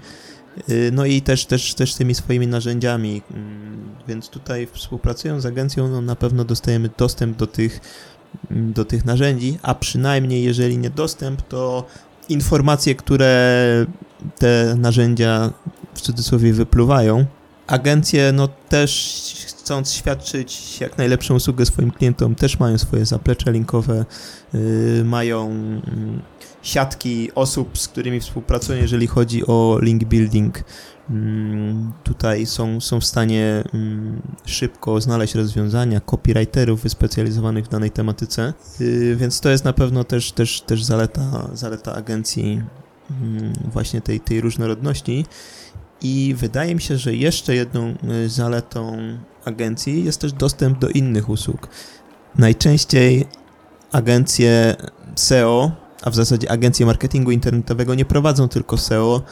no 0.92 1.04
i 1.04 1.22
też, 1.22 1.46
też, 1.46 1.74
też 1.74 1.94
tymi 1.94 2.14
swoimi 2.14 2.46
narzędziami. 2.46 3.22
Mm, 3.30 3.88
więc 4.08 4.28
tutaj 4.28 4.68
współpracując 4.72 5.42
z 5.42 5.46
agencją, 5.46 5.88
no 5.88 6.00
na 6.00 6.16
pewno 6.16 6.44
dostajemy 6.44 6.90
dostęp 6.98 7.36
do 7.36 7.46
tych, 7.46 7.80
do 8.50 8.84
tych 8.84 9.04
narzędzi, 9.04 9.58
a 9.62 9.74
przynajmniej 9.74 10.44
jeżeli 10.44 10.78
nie 10.78 10.90
dostęp, 10.90 11.42
to 11.42 11.86
informacje, 12.28 12.94
które 12.94 13.86
te 14.38 14.76
narzędzia 14.78 15.52
w 15.94 16.00
cudzysłowie 16.00 16.52
wypluwają. 16.52 17.26
Agencje 17.66 18.32
no 18.32 18.48
też 18.68 19.44
chcąc 19.46 19.92
świadczyć 19.92 20.80
jak 20.80 20.98
najlepszą 20.98 21.34
usługę 21.34 21.66
swoim 21.66 21.90
klientom, 21.90 22.34
też 22.34 22.58
mają 22.58 22.78
swoje 22.78 23.06
zaplecze 23.06 23.52
linkowe, 23.52 24.04
yy, 24.54 25.04
mają 25.04 25.50
yy, 25.50 26.37
siatki 26.68 27.30
osób, 27.34 27.78
z 27.78 27.88
którymi 27.88 28.20
współpracują, 28.20 28.82
jeżeli 28.82 29.06
chodzi 29.06 29.46
o 29.46 29.78
link 29.82 30.04
building. 30.04 30.58
Yy, 30.58 31.16
tutaj 32.04 32.46
są, 32.46 32.80
są 32.80 33.00
w 33.00 33.04
stanie 33.04 33.64
mm, 33.74 34.22
szybko 34.46 35.00
znaleźć 35.00 35.34
rozwiązania 35.34 36.00
copywriterów 36.00 36.82
wyspecjalizowanych 36.82 37.64
w 37.64 37.68
danej 37.68 37.90
tematyce, 37.90 38.52
y, 38.80 39.16
więc 39.16 39.40
to 39.40 39.50
jest 39.50 39.64
na 39.64 39.72
pewno 39.72 40.04
też, 40.04 40.32
też, 40.32 40.60
też 40.60 40.84
zaleta, 40.84 41.48
zaleta 41.52 41.94
agencji 41.94 42.62
mm, 43.10 43.52
właśnie 43.72 44.00
tej, 44.00 44.20
tej 44.20 44.40
różnorodności. 44.40 45.26
I 46.02 46.34
wydaje 46.38 46.74
mi 46.74 46.80
się, 46.80 46.96
że 46.96 47.14
jeszcze 47.14 47.54
jedną 47.54 47.94
y, 48.24 48.28
zaletą 48.28 48.98
agencji 49.44 50.04
jest 50.04 50.20
też 50.20 50.32
dostęp 50.32 50.78
do 50.78 50.88
innych 50.88 51.28
usług. 51.28 51.68
Najczęściej 52.38 53.26
agencje 53.92 54.76
SEO, 55.14 55.87
a 56.02 56.10
w 56.10 56.14
zasadzie 56.14 56.50
agencje 56.50 56.86
marketingu 56.86 57.30
internetowego 57.30 57.94
nie 57.94 58.04
prowadzą 58.04 58.48
tylko 58.48 58.76
SEO, 58.76 59.22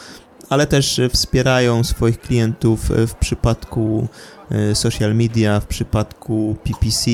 ale 0.48 0.66
też 0.66 1.00
wspierają 1.12 1.84
swoich 1.84 2.20
klientów 2.20 2.90
w 3.06 3.14
przypadku 3.14 4.08
y, 4.70 4.74
social 4.74 5.14
media, 5.14 5.60
w 5.60 5.66
przypadku 5.66 6.56
PPC, 6.64 7.10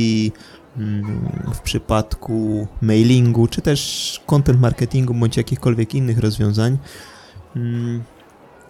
mm, 0.77 1.29
w 1.55 1.61
przypadku 1.61 2.67
mailingu, 2.81 3.47
czy 3.47 3.63
też 3.63 4.21
content 4.27 4.61
marketingu, 4.61 5.15
bądź 5.15 5.37
jakichkolwiek 5.37 5.95
innych 5.95 6.19
rozwiązań. 6.19 6.79
Mm, 7.57 8.03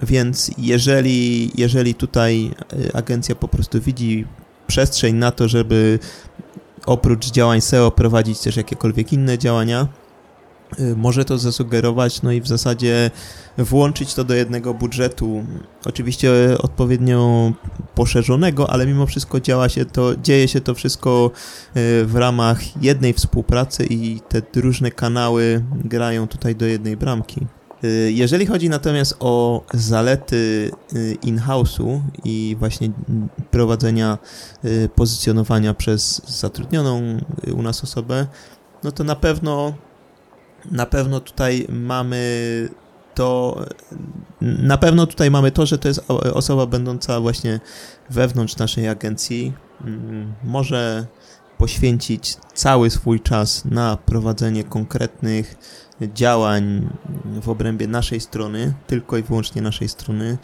więc 0.02 0.50
jeżeli, 0.58 1.50
jeżeli 1.60 1.94
tutaj 1.94 2.50
e, 2.90 2.96
agencja 2.96 3.34
po 3.34 3.48
prostu 3.48 3.80
widzi 3.80 4.26
przestrzeń 4.66 5.14
na 5.14 5.30
to, 5.30 5.48
żeby 5.48 5.98
oprócz 6.86 7.30
działań 7.30 7.60
SEO 7.60 7.90
prowadzić 7.90 8.40
też 8.40 8.56
jakiekolwiek 8.56 9.12
inne 9.12 9.38
działania, 9.38 9.80
e, 9.80 10.01
może 10.96 11.24
to 11.24 11.38
zasugerować, 11.38 12.22
no 12.22 12.32
i 12.32 12.40
w 12.40 12.48
zasadzie 12.48 13.10
włączyć 13.58 14.14
to 14.14 14.24
do 14.24 14.34
jednego 14.34 14.74
budżetu, 14.74 15.44
oczywiście 15.84 16.30
odpowiednio 16.58 17.52
poszerzonego, 17.94 18.70
ale 18.70 18.86
mimo 18.86 19.06
wszystko 19.06 19.40
działa 19.40 19.68
się 19.68 19.84
to, 19.84 20.16
dzieje 20.16 20.48
się 20.48 20.60
to 20.60 20.74
wszystko 20.74 21.30
e, 21.30 22.04
w 22.04 22.14
ramach 22.14 22.82
jednej 22.82 23.12
współpracy 23.12 23.86
i 23.90 24.20
te 24.28 24.60
różne 24.60 24.90
kanały 24.90 25.64
grają 25.84 26.28
tutaj 26.28 26.56
do 26.56 26.66
jednej 26.66 26.96
bramki. 26.96 27.46
Y, 27.84 28.12
jeżeli 28.12 28.46
chodzi 28.46 28.68
natomiast 28.68 29.16
o 29.20 29.64
zalety 29.74 30.70
y, 30.96 31.16
in-house'u 31.22 32.00
i 32.24 32.56
właśnie 32.58 32.90
prowadzenia 33.50 34.18
y, 34.64 34.88
pozycjonowania 34.94 35.74
przez 35.74 36.22
zatrudnioną 36.40 37.18
u 37.54 37.62
nas 37.62 37.84
osobę, 37.84 38.26
no 38.84 38.92
to 38.92 39.04
na 39.04 39.16
pewno 39.16 39.74
na 40.70 40.86
pewno 40.86 41.20
tutaj 41.20 41.66
mamy 41.68 42.68
to 43.14 43.64
na 44.40 44.78
pewno 44.78 45.06
tutaj 45.06 45.30
mamy 45.30 45.50
to, 45.50 45.66
że 45.66 45.78
to 45.78 45.88
jest 45.88 46.04
osoba 46.34 46.66
będąca 46.66 47.20
właśnie 47.20 47.60
wewnątrz 48.10 48.56
naszej 48.56 48.88
agencji. 48.88 49.52
Mm, 49.84 50.32
może 50.44 51.06
poświęcić 51.58 52.36
cały 52.54 52.90
swój 52.90 53.20
czas 53.20 53.64
na 53.64 53.96
prowadzenie 53.96 54.64
konkretnych 54.64 55.56
działań 56.14 56.88
w 57.24 57.48
obrębie 57.48 57.86
naszej 57.86 58.20
strony, 58.20 58.74
tylko 58.86 59.16
i 59.16 59.22
wyłącznie 59.22 59.62
naszej 59.62 59.88
strony, 59.88 60.38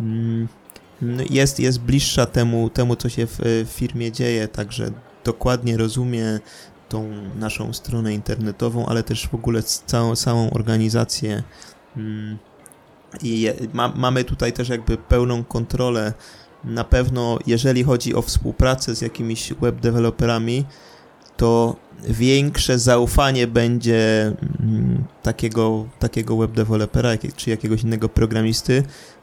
mm, 0.00 0.48
jest, 1.30 1.60
jest 1.60 1.80
bliższa 1.80 2.26
temu, 2.26 2.70
temu, 2.70 2.96
co 2.96 3.08
się 3.08 3.26
w 3.26 3.66
firmie 3.68 4.12
dzieje, 4.12 4.48
także 4.48 4.90
dokładnie 5.24 5.76
rozumie 5.76 6.40
tą 6.90 7.10
naszą 7.36 7.72
stronę 7.72 8.14
internetową, 8.14 8.86
ale 8.86 9.02
też 9.02 9.28
w 9.28 9.34
ogóle 9.34 9.62
całą, 9.62 10.14
organizację. 10.50 11.42
Mm, 11.96 12.38
i 13.22 13.48
ma, 13.72 13.92
mamy 13.96 14.24
tutaj 14.24 14.52
też 14.52 14.68
jakby 14.68 14.96
pełną 14.96 15.44
kontrolę. 15.44 16.12
Na 16.64 16.84
pewno, 16.84 17.38
jeżeli 17.46 17.84
chodzi 17.84 18.14
o 18.14 18.22
współpracę 18.22 18.94
z 18.94 19.00
jakimiś 19.00 19.52
web 19.60 19.80
deweloperami, 19.80 20.64
to 21.36 21.76
większe 22.08 22.78
zaufanie 22.78 23.46
będzie 23.46 24.32
mm, 24.60 25.04
takiego, 25.22 25.86
takiego 25.98 26.36
web 26.36 26.52
czy 27.36 27.50
jakiegoś 27.50 27.82
innego 27.82 28.08
programisty 28.08 28.82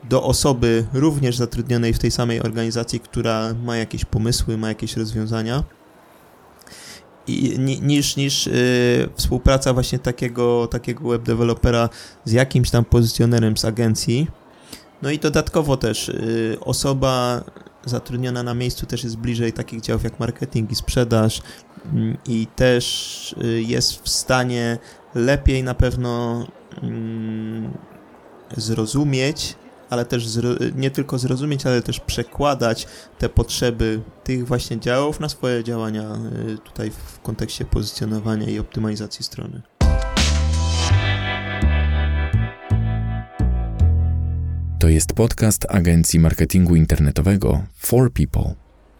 do 0.10 0.24
osoby 0.24 0.86
również 0.94 1.36
zatrudnionej 1.36 1.94
w 1.94 2.00
tej 2.00 2.12
samej 2.12 2.42
organizacji, 2.42 3.00
która 3.00 3.54
ma 3.64 3.78
jakieś 3.78 4.06
pomysły, 4.06 4.58
ma 4.58 4.68
jakieś 4.68 4.98
rozwiązania 4.98 5.64
niż, 7.82 8.16
niż 8.16 8.48
y, 8.48 9.10
współpraca 9.16 9.74
właśnie 9.74 10.00
takiego, 10.00 10.68
takiego 10.68 11.10
web 11.10 11.24
dewelopera 11.24 11.90
z 12.26 12.32
jakimś 12.32 12.70
tam 12.70 12.86
pozycjonerem 12.86 13.58
z 13.58 13.66
agencji. 13.66 14.28
No 15.02 15.12
i 15.12 15.20
dodatkowo 15.20 15.78
też 15.78 16.10
y, 16.10 16.58
osoba 16.62 17.44
zatrudniona 17.86 18.44
na 18.44 18.54
miejscu 18.54 18.86
też 18.86 19.04
jest 19.04 19.18
bliżej 19.18 19.54
takich 19.54 19.82
działów 19.82 20.04
jak 20.04 20.20
marketing 20.20 20.72
i 20.72 20.76
sprzedaż 20.76 21.42
mm, 21.94 22.18
i 22.26 22.48
też 22.56 23.36
y, 23.44 23.64
jest 23.64 24.02
w 24.04 24.10
stanie 24.10 24.78
lepiej 25.16 25.64
na 25.64 25.74
pewno 25.74 26.46
mm, 26.84 27.74
zrozumieć, 28.58 29.56
ale 29.90 30.06
też 30.06 30.40
nie 30.76 30.92
tylko 30.92 31.18
zrozumieć, 31.18 31.66
ale 31.66 31.82
też 31.82 32.00
przekładać 32.00 32.88
te 33.18 33.30
potrzeby 33.30 34.02
tych 34.24 34.48
właśnie 34.48 34.80
działów 34.80 35.20
na 35.20 35.30
swoje 35.30 35.64
działania 35.64 36.18
y, 36.50 36.58
tutaj 36.58 36.92
w 36.92 37.20
kontekście 37.20 37.66
pozycjonowania 37.66 38.50
i 38.50 38.60
optymalizacji 38.60 39.26
strony. 39.26 39.62
To 44.80 44.88
jest 44.88 45.14
podcast 45.14 45.66
agencji 45.70 46.20
marketingu 46.20 46.76
internetowego 46.76 47.64
For 47.76 48.12
People. 48.14 48.54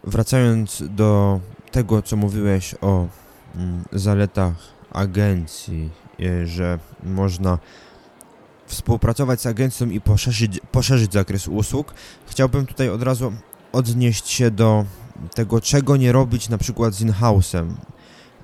Wracając 0.04 0.82
do 0.90 1.40
tego, 1.70 2.02
co 2.02 2.16
mówiłeś 2.16 2.74
o 2.80 3.08
mm, 3.56 3.84
zaletach 3.92 4.54
agencji, 4.92 5.90
y, 6.20 6.46
że 6.46 6.78
można 7.02 7.58
współpracować 8.68 9.40
z 9.40 9.46
agencją 9.46 9.90
i 9.90 10.00
poszerzyć, 10.00 10.60
poszerzyć 10.72 11.12
zakres 11.12 11.48
usług, 11.48 11.94
chciałbym 12.26 12.66
tutaj 12.66 12.88
od 12.88 13.02
razu 13.02 13.32
odnieść 13.72 14.28
się 14.28 14.50
do 14.50 14.84
tego, 15.34 15.60
czego 15.60 15.96
nie 15.96 16.12
robić 16.12 16.48
na 16.48 16.58
przykład 16.58 16.94
z 16.94 17.00
in-house'em. 17.00 17.66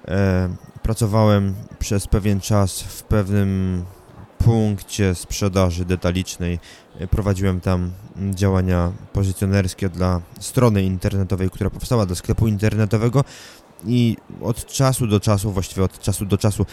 E, 0.09 0.49
pracowałem 0.83 1.55
przez 1.79 2.07
pewien 2.07 2.41
czas 2.41 2.81
w 2.81 3.03
pewnym 3.03 3.85
punkcie 4.39 5.15
sprzedaży 5.15 5.85
detalicznej. 5.85 6.59
Prowadziłem 7.11 7.61
tam 7.61 7.91
działania 8.31 8.93
pozycjonerskie 9.13 9.89
dla 9.89 10.21
strony 10.41 10.83
internetowej, 10.83 11.51
która 11.51 11.71
powstała 11.71 12.07
do 12.07 12.17
sklepu 12.17 12.49
internetowego 12.49 13.25
i 13.87 14.17
od 14.43 14.67
czasu 14.67 15.07
do 15.07 15.21
czasu, 15.21 15.53
właściwie 15.53 15.85
od 15.85 16.01
czasu 16.01 16.27
do 16.27 16.39
czasu, 16.39 16.67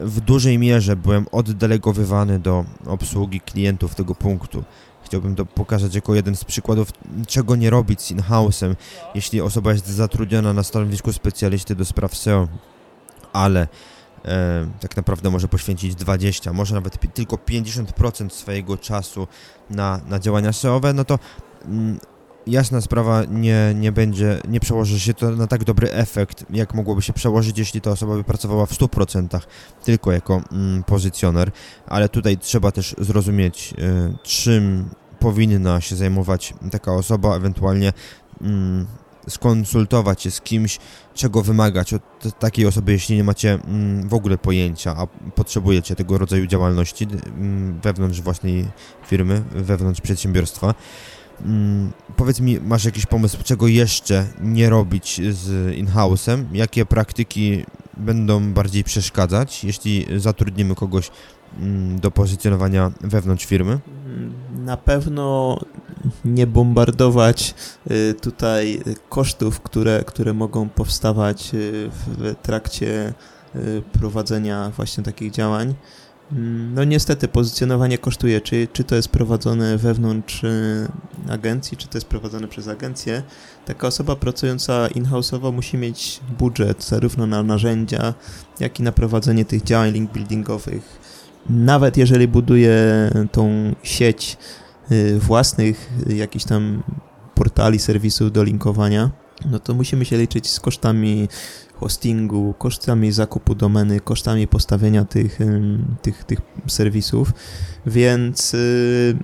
w 0.00 0.20
dużej 0.20 0.58
mierze 0.58 0.96
byłem 0.96 1.26
oddelegowywany 1.32 2.38
do 2.38 2.64
obsługi 2.86 3.40
klientów 3.40 3.94
tego 3.94 4.14
punktu. 4.14 4.64
Chciałbym 5.04 5.34
to 5.34 5.46
pokazać 5.46 5.94
jako 5.94 6.14
jeden 6.14 6.36
z 6.36 6.44
przykładów, 6.44 6.92
czego 7.26 7.56
nie 7.56 7.70
robić 7.70 8.00
z 8.00 8.10
in-house'em, 8.10 8.74
jeśli 9.14 9.40
osoba 9.40 9.72
jest 9.72 9.86
zatrudniona 9.86 10.52
na 10.52 10.62
stanowisku 10.62 11.12
specjalisty 11.12 11.74
do 11.74 11.84
spraw 11.84 12.16
SEO, 12.16 12.48
ale 13.32 13.68
tak 14.80 14.96
naprawdę 14.96 15.30
może 15.30 15.48
poświęcić 15.48 15.94
20, 15.94 16.52
może 16.52 16.74
nawet 16.74 17.14
tylko 17.14 17.36
50% 17.36 18.30
swojego 18.30 18.76
czasu 18.76 19.26
na, 19.70 20.00
na 20.08 20.18
działania 20.18 20.52
SEO-owe, 20.52 20.92
no 20.92 21.04
to 21.04 21.18
mm, 21.64 21.98
jasna 22.46 22.80
sprawa, 22.80 23.22
nie, 23.30 23.74
nie 23.74 23.92
będzie, 23.92 24.40
nie 24.48 24.60
przełoży 24.60 25.00
się 25.00 25.14
to 25.14 25.30
na 25.30 25.46
tak 25.46 25.64
dobry 25.64 25.92
efekt, 25.92 26.44
jak 26.50 26.74
mogłoby 26.74 27.02
się 27.02 27.12
przełożyć, 27.12 27.58
jeśli 27.58 27.80
ta 27.80 27.90
osoba 27.90 28.14
by 28.14 28.24
pracowała 28.24 28.66
w 28.66 28.72
100% 28.72 29.40
tylko 29.84 30.12
jako 30.12 30.42
mm, 30.52 30.82
pozycjoner, 30.82 31.50
ale 31.86 32.08
tutaj 32.08 32.38
trzeba 32.38 32.72
też 32.72 32.94
zrozumieć, 32.98 33.74
y, 33.78 34.18
czym 34.22 34.90
powinna 35.18 35.80
się 35.80 35.96
zajmować 35.96 36.54
taka 36.70 36.92
osoba, 36.92 37.36
ewentualnie 37.36 37.92
mm, 38.40 38.86
skonsultować 39.28 40.22
się 40.22 40.30
z 40.30 40.40
kimś, 40.40 40.78
czego 41.14 41.42
wymagać 41.42 41.94
od 41.94 42.02
takiej 42.38 42.66
osoby, 42.66 42.92
jeśli 42.92 43.16
nie 43.16 43.24
macie 43.24 43.54
mm, 43.54 44.08
w 44.08 44.14
ogóle 44.14 44.38
pojęcia, 44.38 44.96
a 44.98 45.06
potrzebujecie 45.30 45.96
tego 45.96 46.18
rodzaju 46.18 46.46
działalności 46.46 47.04
mm, 47.04 47.80
wewnątrz 47.80 48.20
własnej 48.20 48.66
firmy, 49.06 49.42
wewnątrz 49.50 50.00
przedsiębiorstwa. 50.00 50.74
Mm, 51.44 51.92
powiedz 52.16 52.40
mi, 52.40 52.60
masz 52.60 52.84
jakiś 52.84 53.06
pomysł, 53.06 53.38
czego 53.44 53.68
jeszcze 53.68 54.26
nie 54.40 54.70
robić 54.70 55.20
z 55.30 55.76
in-house'em? 55.76 56.44
Jakie 56.52 56.86
praktyki 56.86 57.64
będą 57.96 58.52
bardziej 58.52 58.84
przeszkadzać, 58.84 59.64
jeśli 59.64 60.06
zatrudnimy 60.16 60.74
kogoś 60.74 61.10
do 62.00 62.10
pozycjonowania 62.10 62.92
wewnątrz 63.00 63.46
firmy? 63.46 63.78
Na 64.64 64.76
pewno 64.76 65.58
nie 66.24 66.46
bombardować 66.46 67.54
y, 67.90 68.14
tutaj 68.20 68.80
kosztów, 69.08 69.60
które, 69.60 70.04
które 70.06 70.32
mogą 70.32 70.68
powstawać 70.68 71.54
y, 71.54 71.90
w 71.90 72.34
trakcie 72.42 73.14
y, 73.56 73.82
prowadzenia 73.92 74.72
właśnie 74.76 75.04
takich 75.04 75.32
działań. 75.32 75.74
Mm, 76.32 76.74
no 76.74 76.84
niestety 76.84 77.28
pozycjonowanie 77.28 77.98
kosztuje, 77.98 78.40
czy, 78.40 78.68
czy 78.72 78.84
to 78.84 78.96
jest 78.96 79.08
prowadzone 79.08 79.76
wewnątrz 79.78 80.42
agencji, 81.28 81.76
czy 81.76 81.88
to 81.88 81.98
jest 81.98 82.06
prowadzone 82.06 82.48
przez 82.48 82.68
agencję. 82.68 83.22
Taka 83.64 83.86
osoba 83.86 84.16
pracująca 84.16 84.88
in-house'owo 84.88 85.52
musi 85.52 85.76
mieć 85.76 86.20
budżet 86.38 86.84
zarówno 86.84 87.26
na 87.26 87.42
narzędzia, 87.42 88.14
jak 88.60 88.80
i 88.80 88.82
na 88.82 88.92
prowadzenie 88.92 89.44
tych 89.44 89.62
działań 89.62 89.92
link 89.92 90.12
buildingowych. 90.12 90.98
Nawet 91.50 91.96
jeżeli 91.96 92.28
buduje 92.28 93.10
tą 93.32 93.74
sieć 93.82 94.36
własnych 95.18 95.90
y, 96.10 96.14
jakichś 96.14 96.44
tam 96.44 96.82
portali, 97.34 97.78
serwisów 97.78 98.32
do 98.32 98.44
linkowania, 98.44 99.10
no 99.50 99.58
to 99.58 99.74
musimy 99.74 100.04
się 100.04 100.18
liczyć 100.18 100.50
z 100.50 100.60
kosztami 100.60 101.28
hostingu, 101.74 102.54
kosztami 102.58 103.12
zakupu 103.12 103.54
domeny, 103.54 104.00
kosztami 104.00 104.46
postawienia 104.46 105.04
tych, 105.04 105.38
tych, 106.02 106.24
tych 106.24 106.38
serwisów, 106.66 107.32
więc 107.86 108.54
y, 108.54 109.16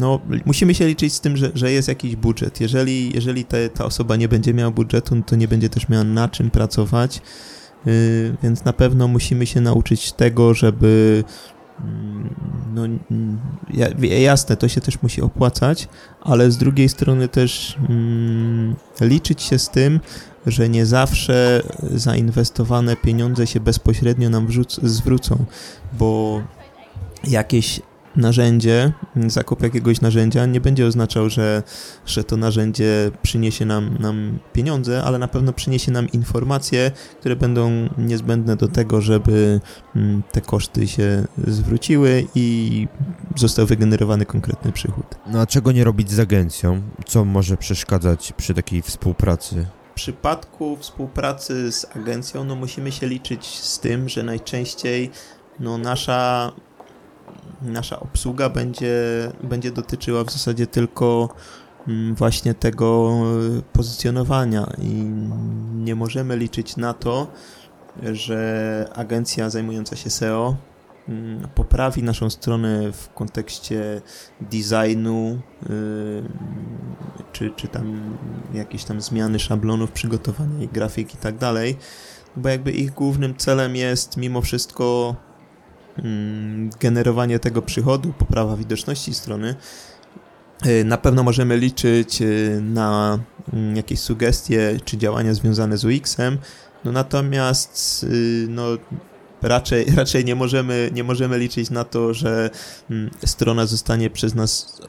no, 0.00 0.20
musimy 0.46 0.74
się 0.74 0.86
liczyć 0.86 1.12
z 1.12 1.20
tym, 1.20 1.36
że, 1.36 1.50
że 1.54 1.72
jest 1.72 1.88
jakiś 1.88 2.16
budżet. 2.16 2.60
Jeżeli, 2.60 3.14
jeżeli 3.14 3.44
te, 3.44 3.68
ta 3.68 3.84
osoba 3.84 4.16
nie 4.16 4.28
będzie 4.28 4.54
miała 4.54 4.70
budżetu, 4.70 5.16
no 5.16 5.22
to 5.22 5.36
nie 5.36 5.48
będzie 5.48 5.68
też 5.68 5.88
miała 5.88 6.04
na 6.04 6.28
czym 6.28 6.50
pracować, 6.50 7.22
y, 7.86 8.36
więc 8.42 8.64
na 8.64 8.72
pewno 8.72 9.08
musimy 9.08 9.46
się 9.46 9.60
nauczyć 9.60 10.12
tego, 10.12 10.54
żeby 10.54 11.24
no, 12.74 12.82
jasne, 14.00 14.56
to 14.56 14.68
się 14.68 14.80
też 14.80 15.02
musi 15.02 15.22
opłacać, 15.22 15.88
ale 16.20 16.50
z 16.50 16.58
drugiej 16.58 16.88
strony 16.88 17.28
też 17.28 17.76
mm, 17.88 18.74
liczyć 19.00 19.42
się 19.42 19.58
z 19.58 19.68
tym, 19.68 20.00
że 20.46 20.68
nie 20.68 20.86
zawsze 20.86 21.62
zainwestowane 21.94 22.96
pieniądze 22.96 23.46
się 23.46 23.60
bezpośrednio 23.60 24.30
nam 24.30 24.46
zwrócą, 24.82 25.44
bo 25.98 26.42
jakieś 27.24 27.80
narzędzie, 28.16 28.92
zakup 29.26 29.62
jakiegoś 29.62 30.00
narzędzia 30.00 30.46
nie 30.46 30.60
będzie 30.60 30.86
oznaczał, 30.86 31.30
że, 31.30 31.62
że 32.06 32.24
to 32.24 32.36
narzędzie 32.36 33.10
przyniesie 33.22 33.66
nam, 33.66 33.96
nam 34.00 34.38
pieniądze, 34.52 35.02
ale 35.02 35.18
na 35.18 35.28
pewno 35.28 35.52
przyniesie 35.52 35.92
nam 35.92 36.08
informacje, 36.08 36.90
które 37.20 37.36
będą 37.36 37.88
niezbędne 37.98 38.56
do 38.56 38.68
tego, 38.68 39.00
żeby 39.00 39.60
mm, 39.96 40.22
te 40.32 40.40
koszty 40.40 40.88
się 40.88 41.24
zwróciły 41.46 42.26
i 42.34 42.88
został 43.36 43.66
wygenerowany 43.66 44.26
konkretny 44.26 44.72
przychód. 44.72 45.06
No 45.26 45.40
a 45.40 45.46
czego 45.46 45.72
nie 45.72 45.84
robić 45.84 46.10
z 46.10 46.20
agencją? 46.20 46.82
Co 47.06 47.24
może 47.24 47.56
przeszkadzać 47.56 48.32
przy 48.36 48.54
takiej 48.54 48.82
współpracy? 48.82 49.66
przypadku 50.00 50.76
współpracy 50.76 51.72
z 51.72 51.96
agencją 51.96 52.44
no 52.44 52.54
musimy 52.54 52.92
się 52.92 53.06
liczyć 53.06 53.46
z 53.46 53.78
tym, 53.78 54.08
że 54.08 54.22
najczęściej 54.22 55.10
no 55.60 55.78
nasza, 55.78 56.52
nasza 57.62 58.00
obsługa 58.00 58.48
będzie, 58.48 58.96
będzie 59.42 59.70
dotyczyła 59.70 60.24
w 60.24 60.30
zasadzie 60.30 60.66
tylko 60.66 61.28
mm, 61.88 62.14
właśnie 62.14 62.54
tego 62.54 63.20
pozycjonowania 63.72 64.72
i 64.78 64.88
nie 65.74 65.94
możemy 65.94 66.36
liczyć 66.36 66.76
na 66.76 66.94
to, 66.94 67.26
że 68.12 68.88
agencja 68.94 69.50
zajmująca 69.50 69.96
się 69.96 70.10
SEO 70.10 70.56
Mm, 71.10 71.48
poprawi 71.54 72.02
naszą 72.02 72.30
stronę 72.30 72.92
w 72.92 73.14
kontekście 73.14 74.00
designu, 74.40 75.40
y, 75.70 76.22
czy, 77.32 77.50
czy 77.56 77.68
tam 77.68 78.16
jakieś 78.54 78.84
tam 78.84 79.00
zmiany 79.00 79.38
szablonów, 79.38 79.92
przygotowania 79.92 80.66
grafik 80.72 81.14
i 81.14 81.16
tak 81.16 81.38
dalej, 81.38 81.76
bo 82.36 82.48
jakby 82.48 82.72
ich 82.72 82.90
głównym 82.90 83.36
celem 83.36 83.76
jest 83.76 84.16
mimo 84.16 84.40
wszystko 84.40 85.14
generowanie 86.80 87.38
tego 87.38 87.62
przychodu, 87.62 88.12
poprawa 88.18 88.56
widoczności 88.56 89.14
strony. 89.14 89.54
Y, 90.66 90.84
na 90.84 90.98
pewno 90.98 91.22
możemy 91.22 91.56
liczyć 91.56 92.22
y, 92.22 92.60
na 92.62 93.18
mm, 93.52 93.76
jakieś 93.76 94.00
sugestie 94.00 94.80
czy 94.84 94.98
działania 94.98 95.34
związane 95.34 95.76
z 95.76 95.84
UX-em, 95.84 96.38
no 96.84 96.92
natomiast 96.92 98.04
y, 98.04 98.46
no, 98.48 98.64
raczej, 99.42 99.86
raczej 99.96 100.24
nie, 100.24 100.34
możemy, 100.34 100.90
nie 100.94 101.04
możemy 101.04 101.38
liczyć 101.38 101.70
na 101.70 101.84
to, 101.84 102.14
że 102.14 102.50
mm, 102.90 103.10
strona 103.24 103.66
zostanie 103.66 104.10
przez 104.10 104.34
nas 104.34 104.80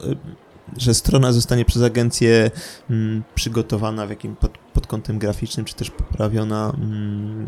że 0.76 0.94
strona 0.94 1.32
zostanie 1.32 1.64
przez 1.64 1.82
agencję 1.82 2.50
mm, 2.90 3.22
przygotowana 3.34 4.06
w 4.06 4.10
jakim 4.10 4.36
pod 4.36 4.58
kątem 4.92 5.18
graficznym, 5.18 5.66
czy 5.66 5.74
też 5.74 5.90
poprawiona, 5.90 6.72
mm, 6.78 7.46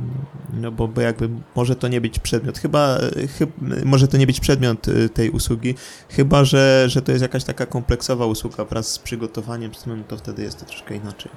no 0.52 0.72
bo, 0.72 0.88
bo 0.88 1.00
jakby 1.00 1.28
może 1.54 1.76
to 1.76 1.88
nie 1.88 2.00
być 2.00 2.18
przedmiot, 2.18 2.58
chyba, 2.58 2.98
chyba 3.38 3.52
może 3.84 4.08
to 4.08 4.16
nie 4.16 4.26
być 4.26 4.40
przedmiot 4.40 4.88
y, 4.88 5.08
tej 5.08 5.30
usługi, 5.30 5.74
chyba, 6.08 6.44
że, 6.44 6.84
że 6.88 7.02
to 7.02 7.12
jest 7.12 7.22
jakaś 7.22 7.44
taka 7.44 7.66
kompleksowa 7.66 8.26
usługa 8.26 8.64
wraz 8.64 8.92
z 8.92 8.98
przygotowaniem 8.98 9.70
to 10.08 10.16
wtedy 10.16 10.42
jest 10.42 10.60
to 10.60 10.66
troszkę 10.66 10.96
inaczej. 10.96 11.32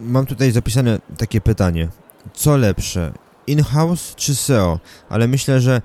Mam 0.00 0.26
tutaj 0.26 0.52
zapisane 0.52 0.98
takie 1.16 1.40
pytanie. 1.40 1.88
Co 2.34 2.56
lepsze, 2.56 3.12
in-house 3.46 4.14
czy 4.16 4.34
SEO? 4.34 4.78
Ale 5.08 5.28
myślę, 5.28 5.60
że 5.60 5.82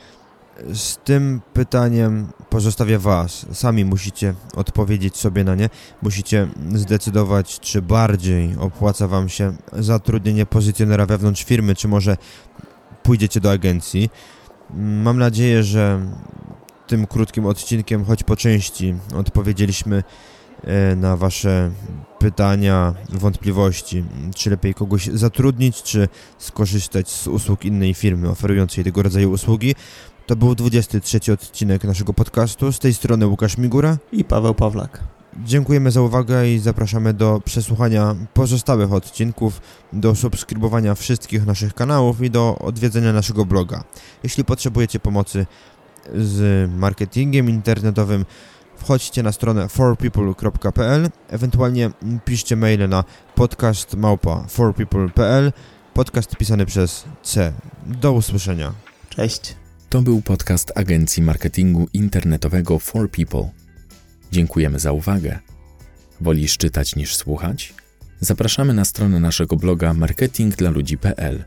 z 0.73 0.97
tym 0.97 1.41
pytaniem 1.54 2.28
pozostawię 2.49 2.99
Was. 2.99 3.45
Sami 3.52 3.86
musicie 3.86 4.34
odpowiedzieć 4.56 5.17
sobie 5.17 5.43
na 5.43 5.56
nie. 5.56 5.69
Musicie 6.02 6.47
zdecydować, 6.76 7.60
czy 7.60 7.82
bardziej 7.82 8.56
opłaca 8.60 9.08
Wam 9.08 9.30
się 9.30 9.54
zatrudnienie 9.73 10.45
pozycjonera 10.45 11.06
wewnątrz 11.06 11.43
firmy, 11.43 11.76
czy 11.76 11.88
może 11.88 12.17
pójdziecie 13.04 13.39
do 13.39 13.52
agencji. 13.52 14.10
Mam 14.78 15.17
nadzieję, 15.17 15.63
że 15.63 16.02
tym 16.88 17.08
krótkim 17.08 17.45
odcinkiem, 17.45 18.06
choć 18.06 18.23
po 18.23 18.36
części, 18.36 18.95
odpowiedzieliśmy 19.15 20.04
na 20.95 21.17
Wasze 21.17 21.71
pytania, 22.19 22.93
wątpliwości, 23.10 24.04
czy 24.36 24.49
lepiej 24.49 24.73
kogoś 24.73 25.08
zatrudnić, 25.08 25.84
czy 25.84 26.08
skorzystać 26.38 27.10
z 27.10 27.28
usług 27.28 27.65
innej 27.65 27.93
firmy 27.93 28.30
oferującej 28.30 28.84
tego 28.84 29.04
rodzaju 29.04 29.32
usługi. 29.32 29.76
To 30.28 30.36
był 30.36 30.56
23 30.56 31.34
odcinek 31.34 31.84
naszego 31.84 32.13
podcastu. 32.13 32.71
Z 32.71 32.80
tej 32.80 32.93
strony 32.93 33.28
Łukasz 33.28 33.58
Migura 33.58 33.97
i 34.12 34.23
Paweł 34.23 34.54
Pawlak. 34.54 34.99
Dziękujemy 35.45 35.91
za 35.91 36.02
uwagę 36.02 36.49
i 36.49 36.60
zapraszamy 36.60 37.13
do 37.13 37.41
przesłuchania 37.45 38.15
pozostałych 38.34 38.93
odcinków, 38.93 39.62
do 39.93 40.15
subskrybowania 40.15 40.95
wszystkich 40.95 41.45
naszych 41.45 41.73
kanałów 41.73 42.21
i 42.21 42.30
do 42.30 42.58
odwiedzenia 42.60 43.13
naszego 43.13 43.45
bloga. 43.45 43.84
Jeśli 44.23 44.45
potrzebujecie 44.45 44.99
pomocy 44.99 45.45
z 46.15 46.69
marketingiem 46.71 47.49
internetowym, 47.49 48.26
wchodźcie 48.84 49.24
na 49.24 49.32
stronę 49.32 49.69
forpeople.pl, 49.69 51.10
ewentualnie 51.30 51.91
piszcie 52.26 52.56
maile 52.56 52.89
na 52.89 53.04
podcast 53.36 53.96
małpa 53.96 54.46
forpeople.pl, 54.50 55.52
podcast 55.93 56.36
pisany 56.36 56.65
przez 56.65 57.04
C. 57.24 57.54
Do 57.86 58.13
usłyszenia. 58.13 58.74
Cześć. 59.10 59.56
To 59.89 60.02
był 60.02 60.22
podcast 60.22 60.72
agencji 60.76 61.24
marketingu 61.24 61.88
internetowego 61.93 62.80
For 62.80 63.12
People. 63.12 63.50
Dziękujemy 64.32 64.80
za 64.80 64.91
uwagę. 64.91 65.39
Wolisz 66.22 66.58
czytać 66.58 66.96
niż 66.96 67.15
słuchać? 67.15 67.74
Zapraszamy 68.19 68.74
na 68.74 68.86
stronę 68.86 69.19
naszego 69.19 69.56
bloga 69.56 69.93
marketingdlaludzi.pl. 69.93 71.43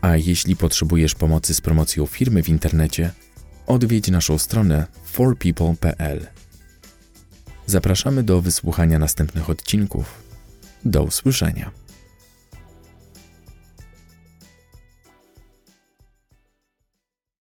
A 0.00 0.16
jeśli 0.16 0.56
potrzebujesz 0.56 1.14
pomocy 1.14 1.54
z 1.54 1.60
promocją 1.60 2.06
firmy 2.06 2.42
w 2.42 2.48
internecie, 2.48 3.10
odwiedź 3.66 4.08
naszą 4.08 4.38
stronę 4.38 4.86
forpeople.pl. 5.04 6.39
Zapraszamy 7.70 8.22
do 8.22 8.40
wysłuchania 8.40 8.98
następnych 8.98 9.50
odcinków. 9.50 10.22
Do 10.84 11.02
usłyszenia. 11.02 11.70